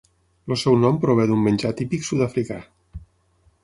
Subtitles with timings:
[0.53, 2.63] El seu nom prové d'un menjar típic sud-africà.